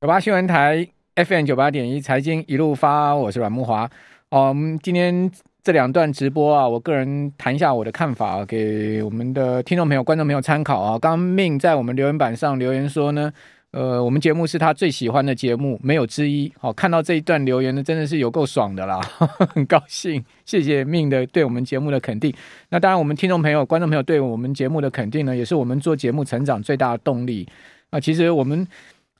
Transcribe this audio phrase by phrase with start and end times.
[0.00, 3.82] 九八新闻台 FM 九八点一财经一路发，我是阮慕华。
[4.30, 5.30] 哦，我们今天
[5.62, 10.98] 这两段直播啊，我个人谈一下我的看法啊，给我们的听众朋友、观众朋友参考啊。
[10.98, 13.30] 刚命在我们留言板上留言说呢，
[13.72, 16.50] 呃，我们节目是他最喜欢的节目，没有之一。
[16.58, 18.98] 好，看到这一段留言呢，真的是有够爽的啦，
[19.54, 22.32] 很高兴，谢谢命的对我们节目的肯定。
[22.70, 27.46] 那当然，我们听众朋友、观众朋友对我们节目的肯定呢，也是我们做节目成长最大的动力
[27.90, 28.00] 啊。
[28.00, 28.66] 其实我们。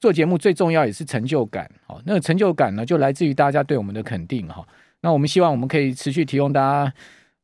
[0.01, 4.67] 做节目最重要也是成就感，好，那个成就感呢，就来自于大家对我们的肯定，哈。
[5.03, 6.93] 那我们希望我们可以持续提供大家，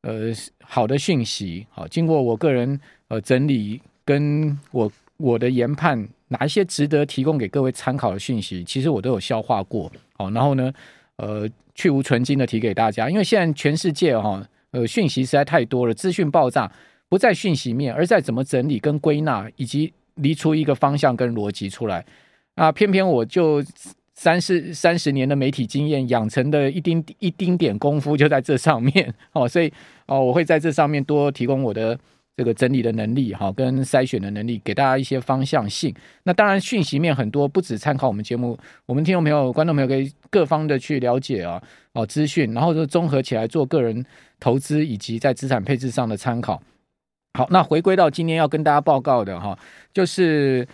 [0.00, 0.32] 呃，
[0.62, 10.72] 好的讯息，好，经过我个人呃整理，跟我我的研判，哪一些值得提供给各位参考的讯息，其实我都有消化过，好，然后呢，
[11.16, 16.70] 呃，去芜存菁的提给大家，因为现在全世界哈，呃，讯息实在太多了，资讯爆炸，
[17.08, 22.04] 不在讯息面，而在怎么整理跟归纳，以及离出一个方向跟逻辑出来。
[22.56, 23.62] 啊，偏偏我就
[24.14, 29.70] 三十三十年的媒体经验养成的一丁一丁点功夫就在这上面哦，所以
[30.06, 31.98] 哦，我会在这上面多提供我的
[32.34, 35.94] 这个整理的能力哈，跟筛选的能力，给大家一些方向性。
[36.22, 44.02] 那当然，讯息面很多，不只参考我们节目，我们听众朋友、观众朋友可以各方的去了解啊哦资讯，然后就综合起来做个人
[44.40, 46.62] 投资以及在资产配置上的参考。
[47.34, 49.58] 好，那回归到今天要跟大家报告的哈，
[49.92, 50.66] 就是。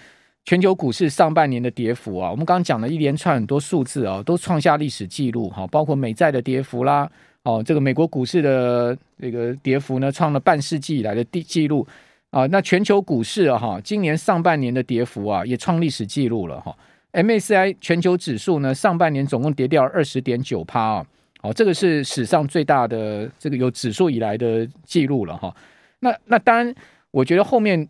[0.45, 7.09] 全球股市上半年的跌幅啊，我们刚刚讲了一连串很多数字啊，都创下历史记录哈，包括美债的跌幅啦，
[7.45, 11.87] 哦，这个美国股市的这个跌幅呢，创了半世纪以来的第记录
[12.31, 12.45] 啊。
[12.47, 16.77] 那全球股市啊，哈，今年上半年的跌幅啊，也创历史记录了哈。
[17.13, 21.07] MSCI 全球指数呢，上半年总共跌掉二十点九趴啊，
[21.43, 25.55] 哦，这个是史上最大的这个有指数以来的记录了哈。
[26.01, 26.75] 那那当然，
[27.13, 27.89] 我觉得后面。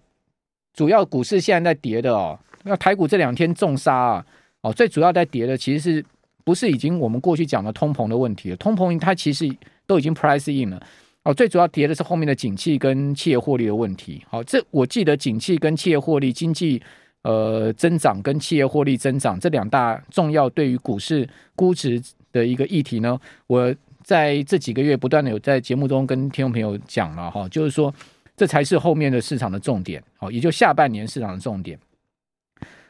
[0.75, 4.27] 主要股市现在在跌的哦，那台股这两天重杀啊，
[4.63, 6.05] 哦，最主要在跌的其实是
[6.45, 8.57] 不是已经我们过去讲的通膨的问题了？
[8.57, 9.47] 通膨它其实
[9.87, 10.83] 都已经 price in 了
[11.25, 14.25] 哦，最主要跌的是后面的景气跟企业获利的问题。
[14.29, 16.83] 好，这我记得景气跟企业获利、经济
[17.23, 27.93] 呃增长跟企业获利增长这两大重要对于股市估值的一个议题呢，我在这几个月不断的有在节目中跟听众朋友讲了哈，就是说。
[28.37, 31.79] 这才是后面的市场的重点，哦，也就下半年市场的重点。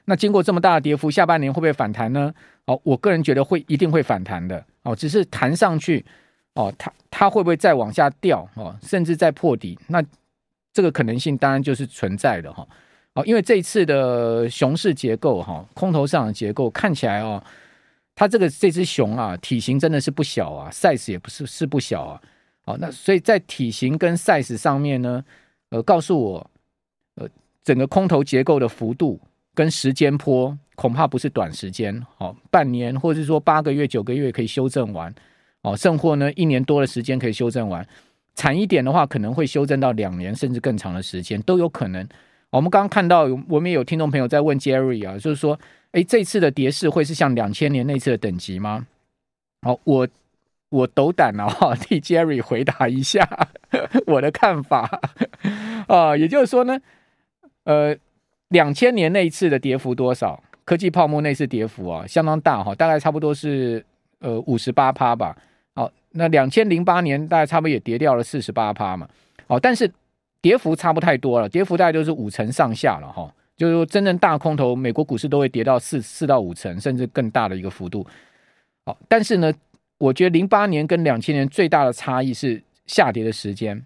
[0.04, 2.32] 那经过这么大的跌幅，下半年会不会反弹呢？
[2.64, 4.64] 哦，我个人觉得会，一定会反弹的。
[4.82, 6.04] 哦，只是弹上去，
[6.54, 8.48] 哦，它它会不会再往下掉？
[8.54, 9.78] 哦，甚至再破底？
[9.86, 10.02] 那
[10.72, 12.66] 这个可能性当然就是存在的哈。
[13.14, 17.42] 哦，因为这一次的熊市结构，哈，空头上的结构看起来哦，
[18.16, 22.20] 它这个这只熊啊，体型真的是不小啊，size 也不是是不小啊。
[22.64, 25.24] 好，那所以在体型跟 size 上面呢，
[25.70, 26.50] 呃，告诉我，
[27.16, 27.28] 呃，
[27.64, 29.18] 整个空头结构的幅度
[29.52, 35.12] 跟时间坡恐怕不是短时间，好，半年或者是说八个月、九个月可以修正完，
[35.62, 37.84] 哦，甚或呢一年多的时间可以修正完，
[38.36, 42.08] 惨一点的话可能会修正到两年甚至更长的时间都有可能。
[42.50, 45.58] 我们刚刚看到，我们也有听众朋友在问 Jerry 啊，就是说，
[45.92, 48.86] 诶，这次的跌势会是像两千年那次的等级吗？
[49.62, 50.06] 好，我。
[50.72, 53.28] 我斗胆了哈， 替 Jerry 回答一下
[54.08, 55.00] 我的看法
[55.86, 56.80] 啊，也就是说呢，
[57.64, 57.94] 呃，
[58.48, 60.42] 两千年那一次的跌幅多少？
[60.64, 63.84] 科技泡沫那次跌幅啊，相当大哈，大概差不多是
[64.20, 65.36] 呃五十八趴吧。
[65.74, 69.06] 好，那两千零八年大概差不多也跌掉了四十八趴嘛。
[69.46, 69.92] 好，但是
[70.40, 73.30] 跌幅差不太多了，跌幅大概都是五成上下了哈。
[73.58, 78.06] 就是说，真正大空头，美国股市都会跌到四四到五成，甚至更大的一个幅度。
[78.86, 79.52] 好，但是呢。
[80.02, 83.80] 我觉得零八年跟两千年最大的差异是下跌的时间。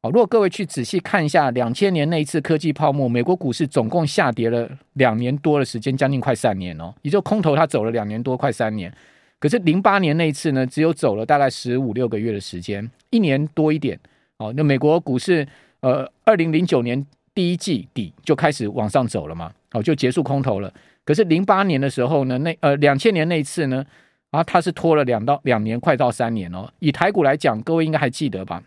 [0.00, 6.94] 好，如果各位去仔细看一下两千年那一次科技泡沫，美国股市总共下跌了两年多的时间，将近快三年哦。
[7.02, 8.90] 也就空头它走了两年多，快三年。
[9.38, 14.00] 可是零八年那一次呢，只有走了大概十五六个月的时间，一年多一点。
[14.38, 15.46] 哦，那美国股市
[15.80, 20.72] 呃，二零零九年第一季底就开始往上走了嘛，哦，就结束空头了。
[21.04, 23.84] 可是零八年的时候呢，那呃两千年那一次呢？
[24.30, 26.70] 啊，它是拖了两到两年，快到三年哦。
[26.78, 28.62] 以台股来讲，各位应该还记得吧？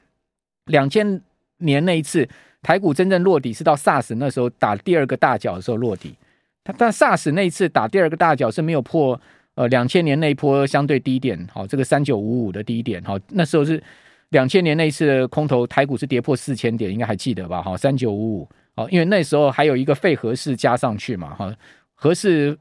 [0.65, 1.21] 两千
[1.59, 2.27] 年那一次
[2.61, 6.15] 台股真正落底是到 SARS 那时候打第二个大脚的时候落底。
[6.65, 9.19] 它但 SARS 那一次打第二个大脚是没有破
[9.55, 13.81] 呃两千年那一波相对低点，好，这个三九五五的低点，好，那时候是
[14.29, 17.61] 两千年那一次的空头台股是跌破四千点，应该还记得吧？
[17.61, 21.53] 好，三九五五，好，因为那时候还有一个废核式加上去嘛，哈，
[21.95, 22.57] 核式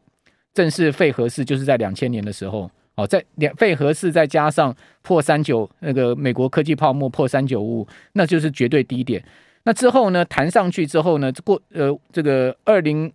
[0.54, 2.70] 正式废核式就是在两千年的时候。
[2.94, 9.24] 哦，在两费合适再加上破三九那个美国科技泡沫破三九五，那就是绝对低点。
[9.64, 13.10] 那之后呢，弹上去之后呢，过呃这个二零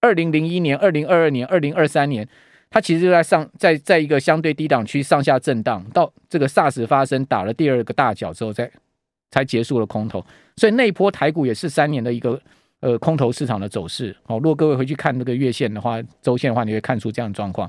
[0.00, 2.28] 二零零一年、二零二二年、二零二三年，
[2.70, 8.70] 它其实就在上在在一个相对低档区上下震荡，到这个 SARS 发生打了第二个大脚之后，再
[9.30, 10.24] 才结束了空头。
[10.56, 12.40] 所以那一波台股也是三年的一个
[12.78, 14.14] 呃空头市场的走势。
[14.22, 17.68] 好，如果各位回去看那个月线的话、周线的话，你会看出这样的状况。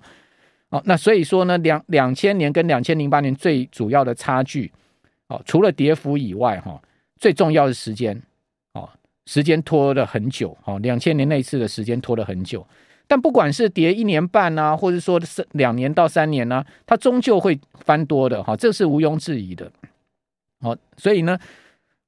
[0.76, 4.70] 好，那所以说呢，两两千年跟两千零八年最主要的差距，
[5.30, 6.78] 哦，除了跌幅以外，哈，
[7.18, 8.22] 最重要的时间，
[8.74, 8.90] 哦，
[9.26, 12.68] 时间拖了很久，哦，两千年那次的时间拖了很久，
[13.08, 19.72] 但不管是跌一年半啊，或者说是两年到三年呢、它终究会翻多的，哈，这是毋庸置疑的，
[20.60, 21.40] 好，所以呢，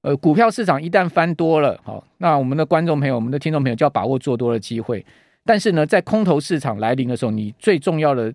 [0.02, 5.06] 呃，股票市场一旦翻多了，好，那我们的观众朋友、我们的听众朋友就要把握做多的机会，
[5.46, 8.34] 但是呢，在空头市场来临的时候，你最重要的。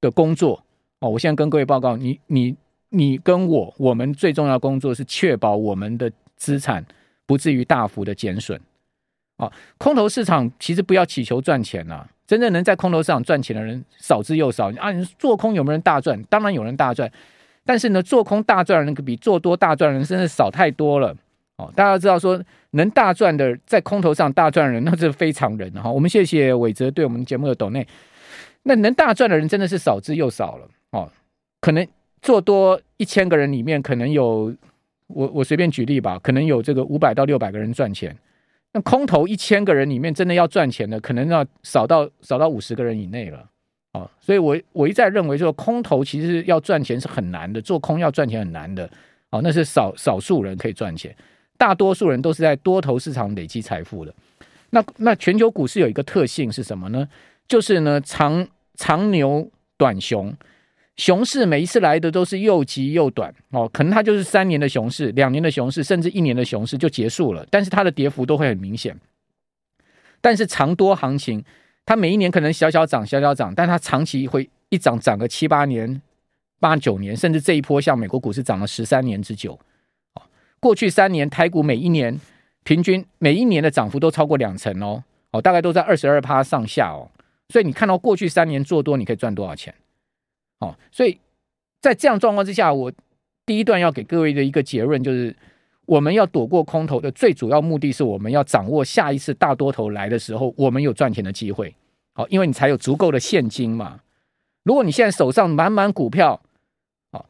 [0.00, 0.62] 的工作
[1.00, 2.56] 哦，我现在跟各位报告，你你
[2.90, 6.84] 你跟我，我们最重要的工作是确保我们的资产
[7.26, 8.60] 不至于大幅的减损。
[9.36, 14.90] 啊，空头市场其实不要祈求赚钱了、真正能在空头市场赚钱的人少之又少啊。
[14.90, 16.22] 你做空有没有人大赚？
[16.30, 17.10] 当然有人大赚，
[17.64, 21.14] 但是呢，做空大赚的人比做多大赚的人真的少太多了。
[21.58, 25.90] 哦，大家知道说能大赚的在空头上大赚的人，那是非常人哈。
[25.90, 27.86] 我们谢谢伟哲对我们节目的抖内。
[28.68, 31.08] 那能大赚的人真的是少之又少了哦，
[31.60, 31.86] 可能
[32.20, 34.52] 做多一千个人里面，可能有
[35.06, 38.14] 我我随便举例吧，可能有这个五百到六百个人赚钱。
[38.72, 43.48] 那空头一千个人里面，真的要赚钱的，可能要少到少到五十个人以内了
[43.92, 44.10] 哦。
[44.20, 48.90] 所以我我一再认为说，空头其实要赚钱是很难的，做空要赚钱很难的
[49.30, 49.40] 哦。
[49.44, 51.14] 那是少少数人可以赚钱，
[51.56, 54.12] 大多数人都是在多头市场累积财富的。
[54.70, 57.08] 那那全球股市有一个特性是什么呢？
[57.46, 58.48] 就是呢长。
[58.76, 60.34] 长牛短熊，
[60.96, 67.46] 熊市每一次来的都是又急又短哦，可能它就是三年的熊市、两年的熊市，甚至一年的熊市就结束了。
[67.50, 68.98] 但是它的跌幅都会很明显。
[70.20, 71.44] 但是长多行情，
[71.84, 76.00] 它每一年可能小小涨、小小涨，但它长期会一涨涨个七八年、
[76.58, 79.58] 八九年，甚至这一波像美国股市涨了十三年之久。
[80.14, 80.22] 哦，
[80.58, 82.18] 过去三年台股每一年
[82.64, 87.10] 平均每一年的涨幅都超过两成哦，哦，大概都在二十二趴上下哦。
[87.48, 89.74] 所以你看到过去三年做多，你可以赚多少钱？
[90.58, 91.18] 哦，所以
[91.80, 92.92] 在这样状况之下，我
[93.44, 95.36] 第一段要给各位的一个结论就是，
[95.84, 101.74] 我们要躲过空头的最主要目的是，我们要掌握下一次大多头来的时候，我们有赚钱的机会。
[102.14, 104.00] 好，因为你才有足够的现金嘛。
[104.64, 106.40] 如果你现在手上满满股票，
[107.12, 107.28] 好，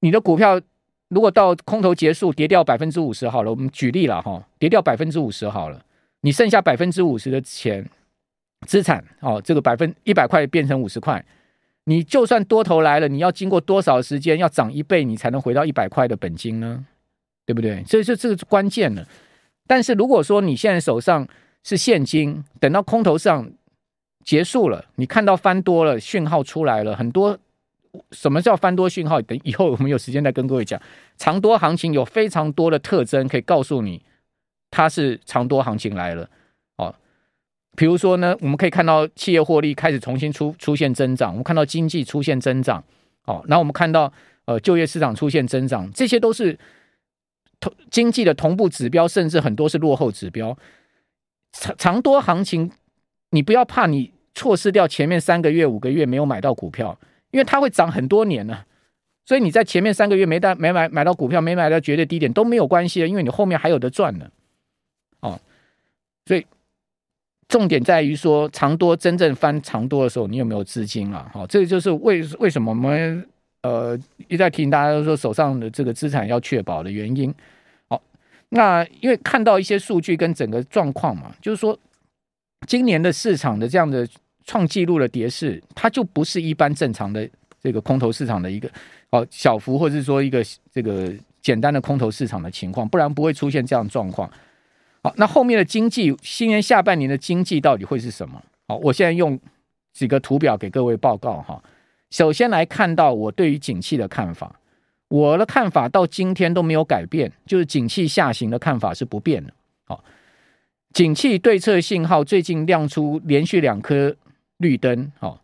[0.00, 0.60] 你的股票
[1.08, 5.82] 如果到空头结束跌掉百分之五十好了，我们举例了哈，跌掉百分之五十好了，
[6.20, 7.88] 你剩下百分之五十的钱。
[8.66, 11.24] 资产哦，这个百分一百块变成五十块，
[11.84, 16.84] 你就算多头来了，你要经过多少时间，要涨一倍，你才能回到一百块的本金呢？
[17.46, 17.82] 对不对？
[17.84, 19.04] 所以这这个是关键了。
[19.66, 21.26] 但是如果说你现在手上
[21.64, 23.50] 是现金，等到空头上
[24.24, 27.38] 结束了，你看到翻多了讯号出来了，很多
[28.12, 29.20] 什么叫翻多讯号？
[29.22, 30.80] 等以后我们有时间再跟各位讲。
[31.16, 34.02] 长多行情有非常多的特征可以告诉你，
[34.70, 36.28] 它是长多行情来了。
[37.76, 42.82] 比如说呢，我们可以看到企业获利开始重新出出现增长，我们看到经济出现增长，
[43.24, 44.12] 哦，然后我们看到
[44.44, 46.58] 呃就业市场出现增长，这些都是
[47.60, 50.58] 同经济的同步指标，甚至很多是落后指标。
[51.52, 52.70] 长长多行情，
[53.30, 56.98] 你不要怕你错失掉前面三个月、五个月没有买到股票，
[57.30, 58.64] 因为它会涨很多年呢。
[59.24, 64.28] 所以你在前面三个月没带没买买到股票，没买到绝对低点都没有关系的，因为你后面还有得赚呢。
[65.20, 65.40] 哦，
[66.26, 66.44] 所以。
[67.50, 71.28] 重点在于说，长多真正翻长多的时候，你有没有资金啊？
[71.34, 73.28] 好，这个就是为为什么我们
[73.62, 77.34] 呃一再提醒大家说，手上的这个资产要确保的原因。
[77.88, 78.00] 好，
[78.50, 81.76] 那因为看到一些数据跟整个状况嘛，就是说
[82.68, 84.06] 今年的市场的这样的
[84.44, 87.28] 创纪录的跌势，它就不是一般正常的
[87.60, 88.70] 这个空头市场的一个
[89.10, 90.40] 哦小幅或者是说一个
[90.72, 94.30] 这个简单的空头市场的情况，不然不会出现这样状况。
[95.02, 98.42] 好，那后面的经济，新年下半年的经济到底会是什么？
[98.68, 99.38] 好，我现在用
[99.92, 101.62] 几个图表给各位报告哈。
[102.10, 104.60] 首先来看到我对于景气的看法，
[105.08, 109.52] 我的看法到今天都没有改变，就是景气下行的看法是不变的。
[109.86, 110.04] 好，
[110.92, 114.14] 景气对策信号最近亮出连续两颗
[114.58, 115.40] 绿灯，好，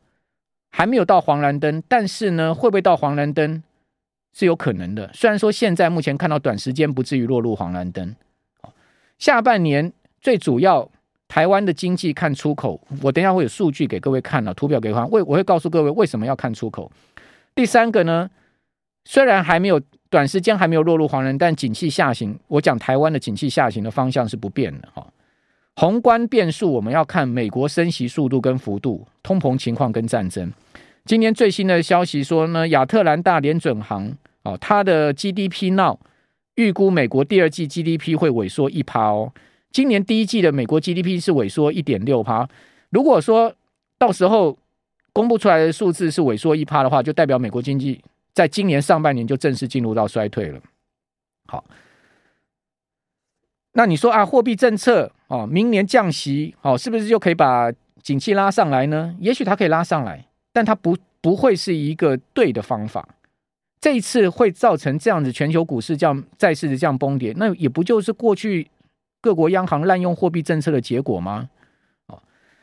[0.70, 3.62] 还没有到黄蓝灯，但是呢，会不会到黄蓝灯
[4.34, 5.10] 是有可能的。
[5.14, 8.14] 虽然说现在目前看到短时间不至于落入黄蓝灯。
[9.18, 10.88] 下半年最主要，
[11.28, 16.90] 台湾的经济看出口，我等一下会有数据给各位看了，图表给各位看，为我会告诉各位为什么要看出口。
[17.54, 18.28] 第三个呢，
[19.04, 19.80] 虽然还没有
[20.10, 25.06] 短时间还没有落入黄人，但景气下行，我讲台湾的景气下行的方向是不变的哈。
[25.76, 30.50] 宏观变数我们要看美国升息速度跟幅度、通膨情况跟战争。
[31.04, 35.98] 今天最新的消息说呢，亚特兰大联准行哦，它的 GDP now
[36.56, 39.32] 预估美国第二季 GDP 会萎缩一趴哦。
[39.72, 42.48] 今年第一季的美国 GDP 是萎缩一点六趴。
[42.90, 43.54] 如果说
[43.98, 44.58] 到时候
[45.12, 48.02] 公布出来的数字是萎缩一趴的话，就代表美国经济
[48.34, 50.60] 在今年上半年就正式进入到衰退了。
[51.46, 51.64] 好，
[53.72, 57.70] 那你说啊，货币政策哦，明年降息哦，是不是就可以把
[58.02, 59.14] 景气拉上来呢？
[59.20, 63.06] 也许它可以拉上来，但它不不会是一个对的方法。
[63.80, 68.68] 这一次会造成这样子全球股市这样债市的这样崩跌，那也不就是过去
[69.20, 71.50] 各国央行滥用货币政策的结果吗？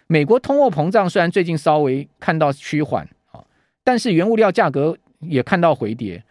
[0.08, 3.43] 美国通货膨胀虽然最近稍微看到趋缓啊，
[3.84, 6.24] 但是原物料价格也看到回跌。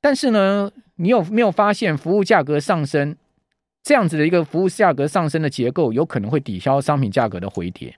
[0.00, 3.14] 但是呢，你有没有发现服务价格上升
[3.82, 7.96] 这样子的一个服务价格上升的结构，有可能会抵消商品价格的回跌？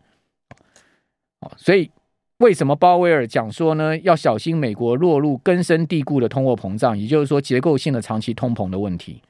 [1.56, 1.90] 所以
[2.38, 3.96] 为什么鲍威尔讲说呢？
[3.98, 9.22] 要小心美国落入根深蒂固的通货膨胀，也就是说结构性的长期通膨的问题。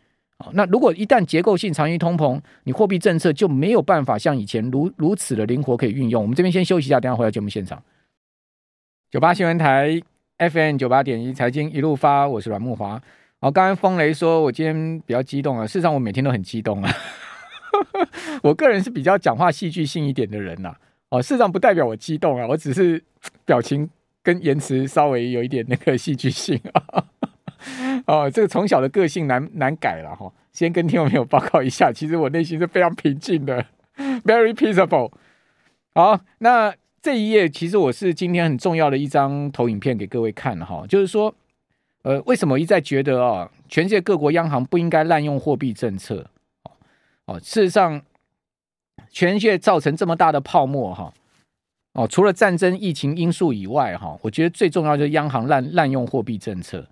[0.53, 6.21] 那如果一旦结构性长期通膨，你货币政策就没有办法像以前如如此的灵活可以运用。
[6.23, 7.83] 我们这边先休息一下，等下回到节目现场。
[9.11, 10.01] 九八新闻台
[10.39, 13.01] FM 九八点一财经一路发，我是阮木华。
[13.39, 16.91] 好，刚刚风雷说我今天比较激动啊，事实上我每天都很激动啊。
[18.43, 20.77] 我个人是比较讲话戏剧性一点的人呐、啊。
[21.11, 23.03] 哦，事实上不代表我激动啊，我只是
[23.45, 23.89] 表情
[24.23, 27.05] 跟言辞稍微有一点那个戏剧性啊。
[28.07, 30.31] 哦，这个从小的个性难难改了哈。
[30.53, 33.65] 先跟听众朋友报告一下，其实我内心是非常平静的
[34.25, 35.11] ，very peaceful。
[35.95, 41.35] 好，那这一页其实我是今天很重要的一张投影片给各位看哈，就是说，
[42.03, 46.27] 呃，为什么一再觉得啊，全世界各国央行不应该滥用货币政策？
[47.27, 48.03] 哦，事实上，
[49.11, 51.13] 全世界造成这么大的泡沫哈，
[51.95, 56.87] 哦，除了战争、疫情因素以外哈，我觉得最重要就是央行滥滥用货币政策。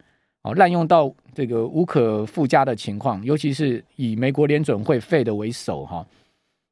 [0.44, 6.04] 哦，滥用到这个无可附加的情况，尤其是以美国联准会废的为首哈。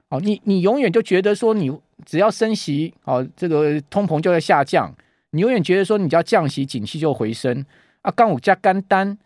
[0.08, 1.70] 哦，你你永远就觉得说，你
[2.04, 4.92] 只要升息，哦，这个通膨就在下降。
[5.30, 7.64] 你永远觉得说，你只要降息，景气就回升
[8.02, 8.10] 啊。
[8.10, 9.16] 刚五加干单，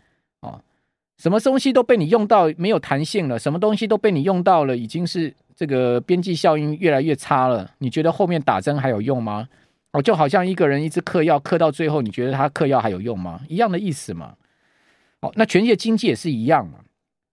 [0.40, 0.60] 哦，
[1.16, 7.70] 什么东西都被你用到没有弹性了，什么东西都被你用到了，已经是这个边际效应越来越差了。
[7.78, 9.48] 你觉得后面打针还有用吗？
[9.92, 13.40] 哦，就好像一个人一直嗑药，嗑到最后，你觉得他嗑药还有用吗？
[13.48, 14.34] 一样的意思嘛。
[15.20, 16.80] 哦，那全世界经济也是一样嘛。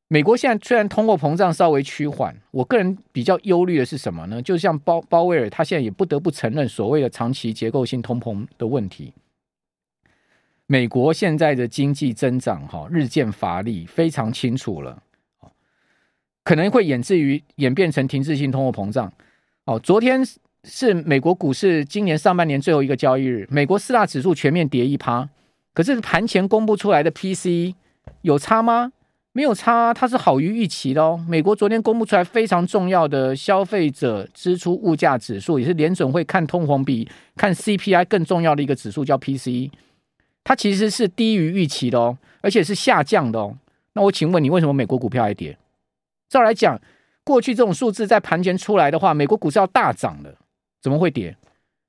[0.08, 4.42] 美国现在虽然通货膨胀稍微趋缓，我个人比较忧虑的是什么呢？
[4.42, 9.14] 就像鲍鲍威尔，他现在也不得不承认所谓的长期结构性通膨的问题。
[10.68, 15.02] 美国现在的经济增长哈日渐乏力，非常清楚了。
[16.52, 19.10] 可能会演至于演变成停滞性通货膨胀。
[19.64, 20.22] 哦，昨天。
[20.64, 25.28] 是美国股市今年上半年最后一个交易日，美国四大指数全面跌一趴，
[25.74, 27.74] 可是盘前公布出来的 P C
[28.22, 28.92] 有差吗？
[29.32, 31.20] 没有差，它是好于预期的哦。
[31.28, 39.72] 美国昨天公布出来非常重要的消费者支出物价指数，也是联准会看通膨比看 CPI 更重要的一个指数，叫 PCE，
[40.44, 43.58] 它其实是低于预期的哦，而且是下降的哦。
[43.94, 45.58] 那我请问你，为什么美国股票还跌？
[46.32, 46.80] 照来讲，
[47.26, 50.34] 过去这种数字在盘前出来的话，美国股市要大涨的。
[50.82, 51.36] 怎么会跌？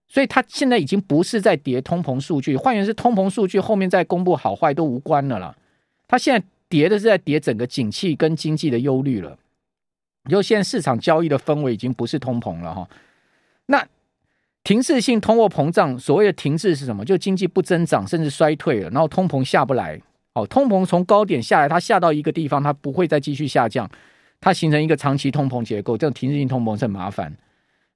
[0.08, 5.56] 所以它现在已经不是在跌通膨数据，换言之，通膨数据后面再公布好坏都无关了啦。
[6.08, 9.38] 它现在跌的是在跌整个景气跟经济的忧虑了。
[10.28, 12.90] 就现在市场交易的氛围已经不是通膨了哈。
[13.66, 13.86] 那
[14.64, 17.04] 停滞性通货膨胀，所谓的停滞是什么？
[17.04, 20.00] 就经济不增长甚至衰退了，然后通膨下不来。
[20.34, 23.90] 哦，通膨从高点下来，它下到一个地方，它不会再继续下降，
[24.42, 27.34] 它形成一个长期通膨结构，这种停滞性通膨是很麻烦。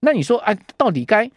[0.00, 1.28] 那你说，哎，到底该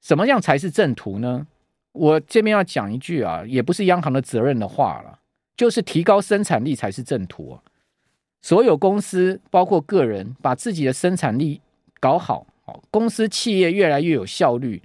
[0.00, 1.46] 怎么样才是正途呢？
[1.92, 5.20] 我这边要讲一句啊，也不是央行的责任的话了，
[5.54, 7.60] 就是提高生产力才是正途啊。
[8.40, 11.60] 所有公司，包括个人，把自己的生产力
[12.00, 14.82] 搞好，哦，公司企业越来越有效率，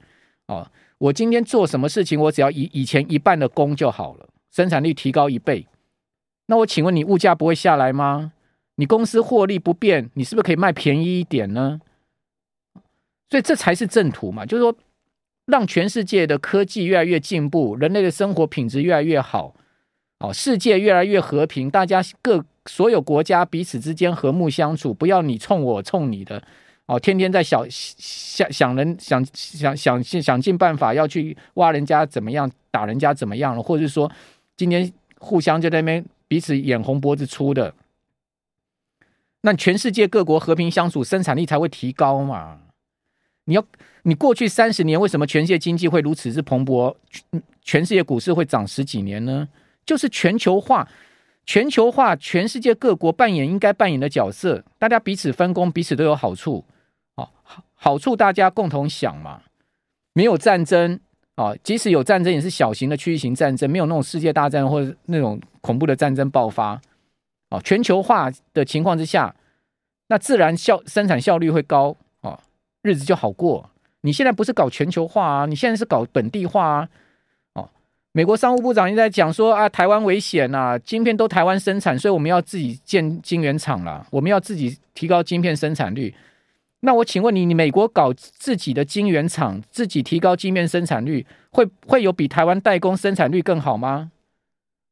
[0.48, 5.66] 哦，我今天做什么事情，我只要以以前一半的工就好了，生产力提高一倍。
[6.48, 8.34] 那我请问你，物价不会下来吗？
[8.80, 11.82] 你公司获利不变，你是不是可以卖便宜一点呢？
[13.30, 14.74] 所以这才是正途嘛，就是说，
[15.48, 19.54] 让全世界的科技越来越进步，人类的生活品质越来越好，
[20.20, 26.42] 哦，世界越来越和平，大家各所有国家彼此之间和睦相处，不要你冲我冲你的，
[26.86, 34.10] 哦，天天在想想想人想想想想尽办法要去挖人家怎么样，打人家怎么样了，或者是说
[34.56, 37.74] 今天互相就在那边彼此眼红脖子粗的，
[39.42, 42.60] 那全世界各国和平相处，生产力才会提高嘛。
[43.46, 43.66] 你要，
[44.04, 46.96] 你过去三十年为什么全世界经济会如此之蓬勃？
[47.62, 49.48] 全世界股市会涨十几年呢？
[49.86, 50.88] 就是全球化，
[51.46, 56.64] 全球化，全世界各国扮演应该扮演的角色，大家彼此分工，彼此都有好处。
[57.16, 57.34] 好，
[57.74, 59.42] 好处大家共同享嘛。
[60.14, 61.00] 没有战争
[61.36, 66.80] 啊，即使有战争，也是小型的区域型战争，没有那种世界大战或者那种恐怖的战争爆发。
[67.50, 69.36] 哦，全球化的情况之下，
[70.08, 72.40] 那自然效生产效率会高哦。
[72.82, 73.70] 日子就好过。
[74.02, 76.90] 你现在不是搞全球化啊，你现在是搞本地化啊。
[77.54, 77.70] 哦，
[78.14, 86.16] 美国商务部长现在讲说啊，台湾危险呐，晶片都台湾生产，所以我们要自己建晶圆厂了，我们要自己提高晶片生产率。
[86.82, 94.12] 那我请问你，你美国搞自己的晶圆厂，自己提高晶片生产率，会会有比台湾代工生产率更好吗？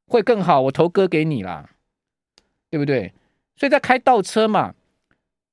[0.07, 1.69] 会更好，我投割给你啦，
[2.69, 3.13] 对不对？
[3.55, 4.74] 所以在开倒车嘛。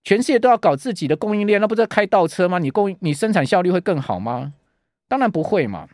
[0.06, 2.58] 全世界都要搞自己的供应链，那不是开倒车吗？
[2.58, 4.52] 你供你生产效率会更好吗？
[5.08, 5.88] 当然不会嘛。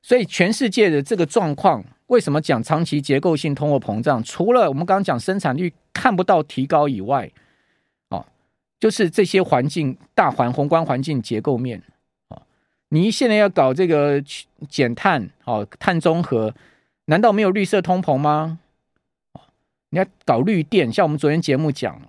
[0.00, 4.22] 所以全世界的这个状况，为什么讲长期结构性通货膨胀？
[4.22, 7.30] 除了我们刚刚讲生产率看不到提高以外，
[8.08, 8.24] 哦，
[8.80, 11.82] 就是这些环境大环宏观环境结构面
[12.28, 12.40] 啊。
[12.88, 14.22] 你现在要搞这个
[14.70, 16.54] 减碳，哦，碳中和，
[17.04, 18.60] 难道没有绿色通膨吗？
[19.90, 22.00] 你要搞绿电，像我们昨天节目讲。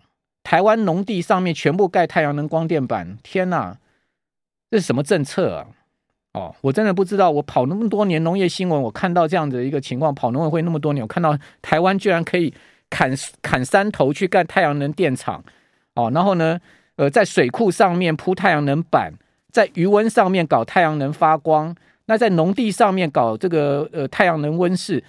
[0.41, 3.77] 台湾农地上面全部盖太阳能光电板，天哪，
[4.71, 5.67] 这是什么政策啊？
[6.33, 7.29] 哦，我真的不知道。
[7.29, 12.51] 我跑那么多年农业新闻，我看到这样的一个情况，跑农委会那么多年，我看到台湾居然可以
[12.89, 15.43] 砍砍山头去盖太阳能电厂，
[15.93, 16.59] 哦，然后呢，
[16.95, 19.13] 呃，在水库上面铺太阳能板，
[19.51, 25.03] 在鱼温上面搞太阳能发光，那在农地上面搞这个呃太阳能温室，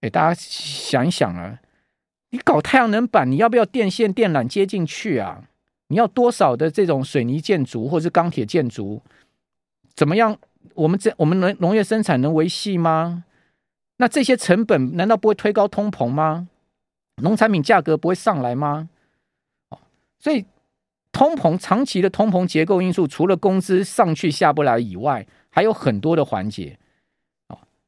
[0.00, 1.60] 哎，大家想一想啊。
[2.30, 5.44] 你搞太阳能板，你要不要电线电缆接进去啊？
[5.88, 9.02] 你要多少的这种水泥建筑或者是钢铁建筑？
[9.94, 10.38] 怎么样？
[10.74, 13.24] 我们这我们农农业生产能维系吗？
[13.96, 16.48] 那这些成本难道不会推高通膨吗？
[17.22, 18.88] 农产品价格不会上来吗？
[19.70, 19.78] 哦
[20.18, 20.44] 所以
[21.10, 26.78] 通膨长期的通膨结构因素，除了工资上去下不来以外，还有很多的环节。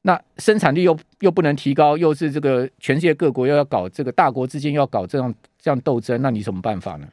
[0.04, 7.06] 那生产率又又不能提高，又是这个全世界各国又要搞这个大国之间要搞这样这样斗争，那你什么办法呢？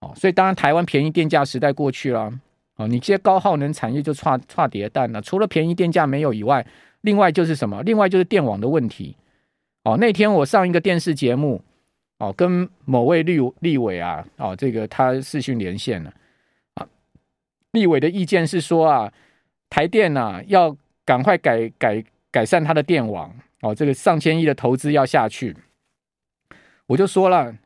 [0.00, 2.32] 哦，所以当然台湾便宜电价时代过去了，
[2.76, 5.20] 哦，你这些高耗能产业就差差叠蛋了。
[5.20, 6.66] 除了便宜电价没有以外，
[7.02, 7.82] 另外就是什么？
[7.82, 9.14] 另外就是电网的问题。
[9.84, 11.62] 哦，那天我上一个电视节目，
[12.18, 16.10] 哦，跟某位立立委啊，哦，这个他视讯连线了，
[16.76, 16.88] 啊，
[17.72, 19.12] 立委的意见是说啊，
[19.68, 20.74] 台电呐、啊、要。
[21.06, 25.56] 赶快改改改善它的电网哦，这个上千亿的投资要下去，
[26.88, 27.56] 我就说了，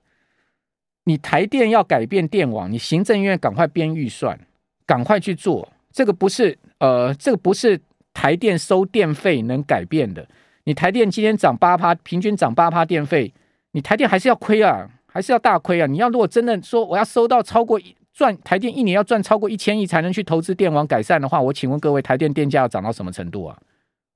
[1.05, 4.39] 你台电要改变电网，你行政院赶快编预算，
[4.87, 7.81] 赶快去做，这个不是呃，这个不是
[8.13, 10.29] 台电收电费能改变的。
[10.65, 13.33] 你台电今天涨八趴，平均涨八趴电费，
[13.73, 15.87] 你台电还是要亏啊，还是要大亏啊。
[15.87, 17.97] 你要如果真的说我要收到超过一。
[18.13, 23.59] 赚台电一年要赚超过一千亿才能去投资电网改善的话，我请问各位，台电电价要涨到什么程度啊？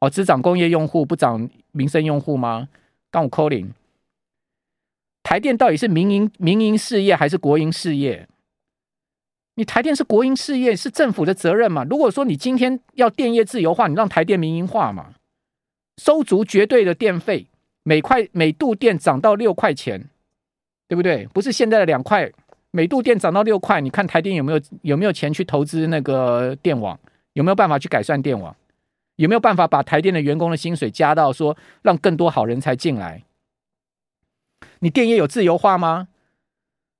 [0.00, 2.68] 哦，只涨工业用户不涨民生用户吗？
[3.10, 3.72] 刚我扣零，
[5.22, 8.28] 台电到底是民营民营事业还是国营事业？
[9.54, 11.84] 你台电是国营事业，是政府的责任嘛？
[11.84, 15.14] 如果说你今天要电业自由化，你让台电民营化嘛？
[15.96, 17.46] 收足绝对的电费，
[17.84, 20.10] 每块每度电涨到六块钱，
[20.88, 21.28] 对不对？
[21.28, 22.32] 不是现在的两块。
[22.76, 26.98] 每度电涨到六块，你看台电有没有有没有钱去投资那个电网？
[27.34, 28.56] 有没有办法去改善电网？
[29.14, 33.22] 有没有办法把台电的员工的薪水加到说让更多好人才进来？
[34.80, 36.08] 你电业有自由化吗？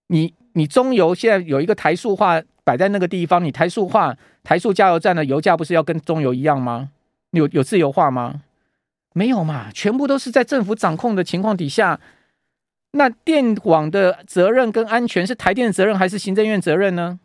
[0.07, 6.91] 你你中油现在有一个台塑化摆在那个地方，你台塑化台塑加油站的油价不是要跟中油一样吗？
[7.33, 8.43] 有有自由化吗？
[9.13, 11.99] 没有嘛，全部都是在政府掌控的情况底下。
[12.97, 17.19] 那电网的责任跟安全是台电的责任还是行政院责任呢？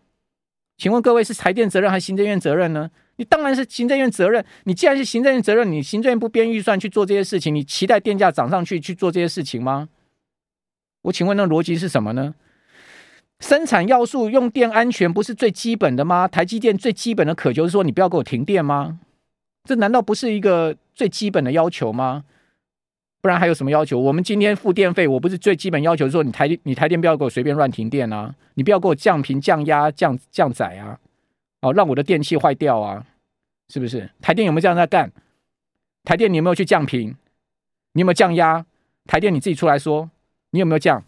[0.77, 2.89] 请问各位是台电责任还是行政院责任呢？
[3.17, 4.43] 你当然是行政院责任。
[4.63, 9.89] 你既然是行政院责任，你行政院不编预算去做这些事情，你期待电价涨上去去做这些事情吗？
[11.03, 12.33] 我请问那逻辑是什么呢？
[13.39, 16.27] 生产要素用电安全不是最基本的吗？
[16.27, 18.99] 台积电最基本的渴求是说你不要给我停电吗？
[19.65, 22.23] 这难道不是一个最基本的要求吗？
[23.21, 23.99] 不然还有什么要求？
[23.99, 30.99] 我们今天付电费，我不是最基本要求说你台你台电不要给我随便乱停电啊，你不要给我降频、降压、降降载啊，
[31.61, 33.05] 哦，让我的电器坏掉啊，
[33.67, 34.09] 是不是？
[34.21, 35.11] 台电有没有这样在干？
[36.05, 37.15] 台电你有没有去降频？
[37.93, 38.65] 你有没有降压？
[39.05, 40.09] 台电你自己出来说，
[40.51, 41.03] 你有没有降？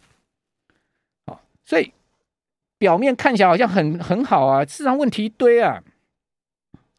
[1.27, 1.93] 哦，所以
[2.77, 5.81] 表面看起来好像很很好啊，市场问题一堆啊。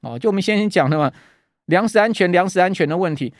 [0.00, 1.12] 哦，就我们先前讲的嘛，
[1.66, 3.32] 粮食安全、粮食安全的问题，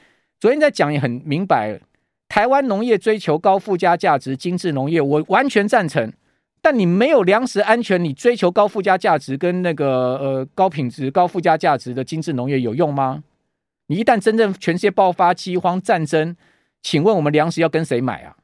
[0.43, 1.81] 昨天在讲也很明白。
[2.29, 6.13] 台湾农业追求高附加价值、精致农业，我完全赞成。
[6.61, 13.23] 但你没有粮食安全，你追求高附加价值跟那个呃高品质、高附加价值的精致农业有用吗？
[13.87, 16.35] 你一旦真正全世界爆发饥荒、战争，
[16.83, 18.35] 请问我们粮食要跟谁买啊？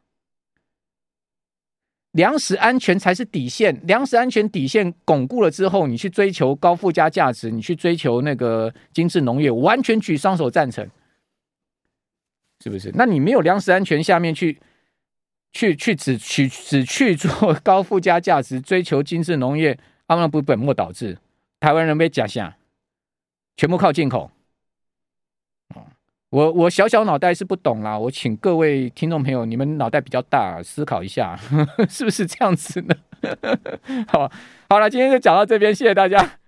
[2.13, 10.89] 粮食安全才是底线，粮食安全底线巩固了之后，你去追求高附加价值，你去追求那个精致农业，完全举双手赞成。
[12.63, 12.91] 是不是？
[12.95, 14.59] 那你没有粮食安全下面去，
[15.53, 21.19] 去去只去只去做 高附加价值，追求精致农业，阿那不本末倒置？
[21.61, 22.55] 台湾人被假象，
[23.57, 24.31] 全部靠进口。
[26.31, 31.35] 我我小小脑袋是不懂啦，我请各位听众朋友，你们脑袋比较大，思考一下，
[31.89, 32.95] 是不是这样子呢？
[34.07, 34.31] 好，
[34.69, 36.39] 好了，今天就讲到这边，谢谢大家。